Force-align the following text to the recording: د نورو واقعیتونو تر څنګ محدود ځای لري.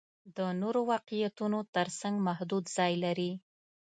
د 0.37 0.39
نورو 0.61 0.81
واقعیتونو 0.91 1.59
تر 1.75 1.87
څنګ 1.99 2.15
محدود 2.27 2.63
ځای 2.77 2.93
لري. 3.03 3.31